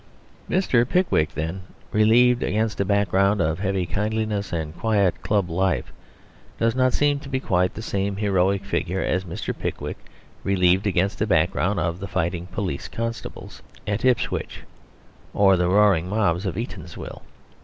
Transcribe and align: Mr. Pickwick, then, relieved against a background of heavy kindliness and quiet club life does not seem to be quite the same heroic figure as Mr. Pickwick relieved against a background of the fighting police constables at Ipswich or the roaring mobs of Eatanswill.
Mr. 0.49 0.83
Pickwick, 0.89 1.35
then, 1.35 1.61
relieved 1.91 2.41
against 2.41 2.79
a 2.81 2.85
background 2.85 3.39
of 3.39 3.59
heavy 3.59 3.85
kindliness 3.85 4.51
and 4.51 4.75
quiet 4.75 5.21
club 5.21 5.47
life 5.47 5.93
does 6.57 6.73
not 6.75 6.91
seem 6.91 7.19
to 7.19 7.29
be 7.29 7.39
quite 7.39 7.75
the 7.75 7.83
same 7.83 8.15
heroic 8.15 8.65
figure 8.65 9.01
as 9.03 9.25
Mr. 9.25 9.55
Pickwick 9.55 9.97
relieved 10.43 10.87
against 10.87 11.21
a 11.21 11.27
background 11.27 11.79
of 11.79 11.99
the 11.99 12.07
fighting 12.07 12.47
police 12.47 12.87
constables 12.87 13.61
at 13.85 14.03
Ipswich 14.03 14.61
or 15.35 15.55
the 15.55 15.69
roaring 15.69 16.09
mobs 16.09 16.47
of 16.47 16.55
Eatanswill. 16.55 17.21